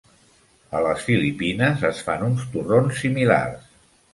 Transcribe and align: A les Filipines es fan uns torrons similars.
A 0.77 0.81
les 0.85 1.03
Filipines 1.09 1.85
es 1.91 2.01
fan 2.09 2.27
uns 2.31 2.49
torrons 2.57 2.99
similars. 3.05 3.71